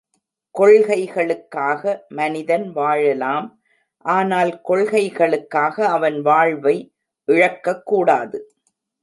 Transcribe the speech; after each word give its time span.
கொள்கைகளுக்காக 0.55 1.83
மனிதன் 2.09 2.65
வாழலாம் 2.71 3.47
ஆனால் 4.05 4.61
கொள்கைக்காக 4.61 5.87
அவன் 5.87 6.21
வாழ்வை 6.21 6.75
இழக்கக்கூடாது. 7.27 8.39